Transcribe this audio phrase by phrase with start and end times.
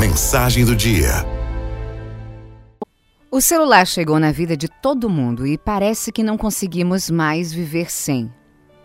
[0.00, 1.10] Mensagem do dia.
[3.30, 7.90] O celular chegou na vida de todo mundo e parece que não conseguimos mais viver
[7.90, 8.32] sem.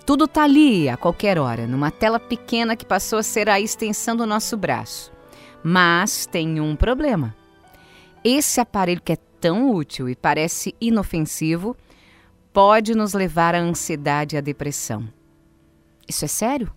[0.05, 4.13] Tudo tá ali a qualquer hora, numa tela pequena que passou a ser a extensão
[4.13, 5.09] do nosso braço.
[5.63, 7.33] Mas tem um problema.
[8.21, 11.77] Esse aparelho que é tão útil e parece inofensivo
[12.51, 15.07] pode nos levar à ansiedade e à depressão.
[16.05, 16.69] Isso é sério?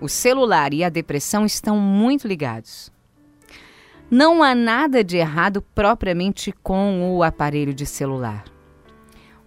[0.00, 2.90] O celular e a depressão estão muito ligados.
[4.10, 8.44] Não há nada de errado propriamente com o aparelho de celular.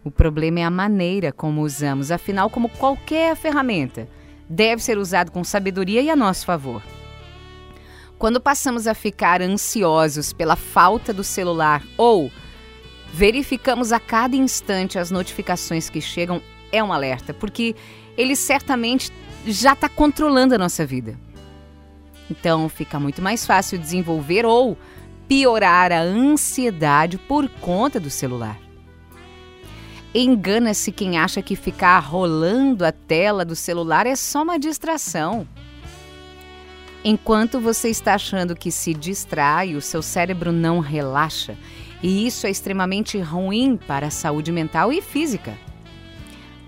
[0.04, 4.08] O problema é a maneira como usamos, afinal, como qualquer ferramenta,
[4.48, 6.84] deve ser usado com sabedoria e a nosso favor.
[8.20, 12.32] Quando passamos a ficar ansiosos pela falta do celular ou
[13.12, 16.40] verificamos a cada instante as notificações que chegam,
[16.72, 17.76] é um alerta, porque
[18.16, 19.12] ele certamente
[19.44, 21.18] já está controlando a nossa vida.
[22.32, 24.78] Então fica muito mais fácil desenvolver ou
[25.28, 28.58] piorar a ansiedade por conta do celular.
[30.16, 35.46] Engana-se quem acha que ficar rolando a tela do celular é só uma distração.
[37.04, 41.58] Enquanto você está achando que se distrai, o seu cérebro não relaxa,
[42.02, 45.58] e isso é extremamente ruim para a saúde mental e física.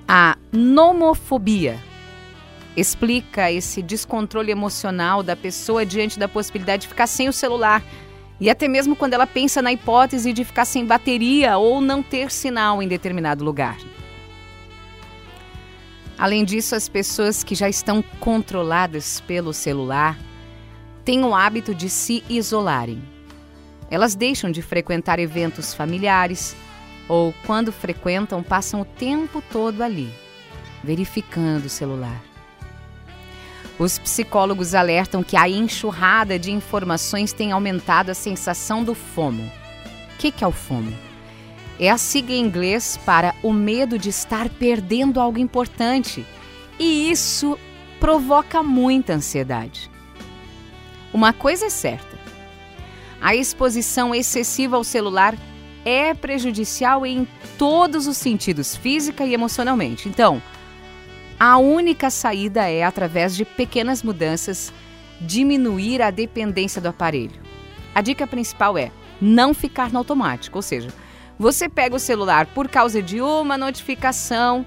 [0.08, 1.80] A nomofobia
[2.75, 7.83] explica esse descontrole emocional da pessoa diante da possibilidade de ficar sem o celular
[8.39, 12.31] e até mesmo quando ela pensa na hipótese de ficar sem bateria ou não ter
[12.31, 13.77] sinal em determinado lugar.
[16.17, 20.17] Além disso, as pessoas que já estão controladas pelo celular
[21.03, 23.02] têm o hábito de se isolarem.
[23.89, 26.55] Elas deixam de frequentar eventos familiares
[27.08, 30.11] ou, quando frequentam, passam o tempo todo ali,
[30.83, 32.33] verificando o celular.
[33.79, 39.43] Os psicólogos alertam que a enxurrada de informações tem aumentado a sensação do FOMO.
[39.43, 40.93] O que, que é o FOMO?
[41.80, 46.25] É a sigla em inglês para o medo de estar perdendo algo importante.
[46.80, 47.58] E isso
[47.99, 49.89] provoca muita ansiedade.
[51.11, 52.17] Uma coisa é certa:
[53.19, 55.36] a exposição excessiva ao celular
[55.83, 57.27] é prejudicial em
[57.58, 60.08] todos os sentidos, física e emocionalmente.
[60.08, 60.42] Então,
[61.39, 64.73] a única saída é, através de pequenas mudanças,
[65.20, 67.42] diminuir a dependência do aparelho.
[67.94, 70.89] A dica principal é não ficar no automático, ou seja,
[71.38, 74.66] você pega o celular por causa de uma notificação,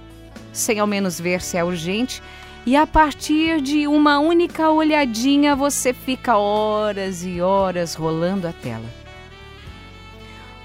[0.53, 2.23] sem ao menos ver se é urgente,
[2.65, 8.87] e a partir de uma única olhadinha você fica horas e horas rolando a tela.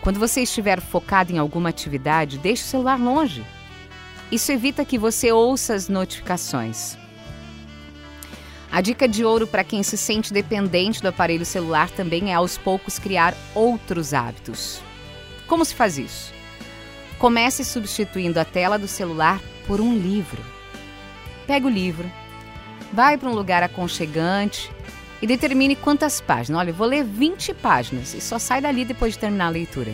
[0.02, 3.46] Quando você estiver focado em alguma atividade, deixe o celular longe.
[4.32, 6.98] Isso evita que você ouça as notificações.
[8.72, 12.58] A dica de ouro para quem se sente dependente do aparelho celular também é aos
[12.58, 14.82] poucos criar outros hábitos.
[15.46, 16.34] Como se faz isso?
[17.20, 20.42] Comece substituindo a tela do celular por um livro.
[21.46, 22.10] Pega o livro,
[22.94, 24.72] vai para um lugar aconchegante
[25.22, 26.62] e determine quantas páginas.
[26.62, 29.94] Olha, eu vou ler 20 páginas e só sai dali depois de terminar a leitura.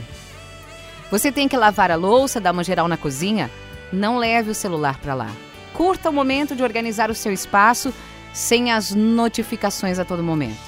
[1.09, 3.49] Você tem que lavar a louça, dar uma geral na cozinha?
[3.91, 5.31] Não leve o celular para lá.
[5.73, 7.93] Curta o momento de organizar o seu espaço
[8.33, 10.59] sem as notificações a todo momento.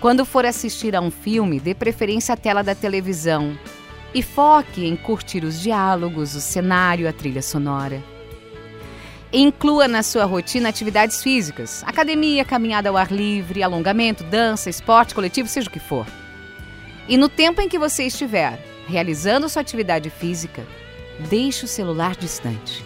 [0.00, 3.56] Quando for assistir a um filme, dê preferência à tela da televisão
[4.14, 8.02] e foque em curtir os diálogos, o cenário, a trilha sonora.
[9.32, 15.48] Inclua na sua rotina atividades físicas, academia, caminhada ao ar livre, alongamento, dança, esporte coletivo,
[15.48, 16.06] seja o que for.
[17.06, 18.58] E no tempo em que você estiver
[18.88, 20.66] realizando sua atividade física,
[21.28, 22.84] Deixe o celular distante.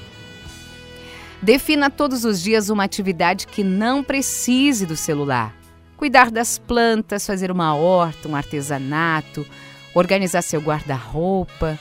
[1.41, 5.55] Defina todos os dias uma atividade que não precise do celular.
[5.97, 9.47] Cuidar das plantas, fazer uma horta, um artesanato,
[9.95, 11.79] organizar seu guarda-roupa,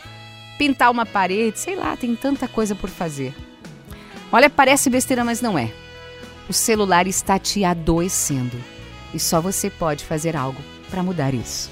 [0.58, 3.34] pintar uma parede, sei lá, tem tanta coisa por fazer.
[4.31, 5.72] Olha, parece besteira, mas não é.
[6.50, 8.58] O celular está te adoecendo
[9.14, 11.72] e só você pode fazer algo para mudar isso.